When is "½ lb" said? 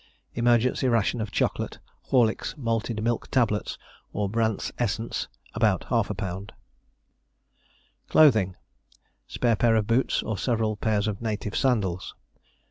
5.81-6.49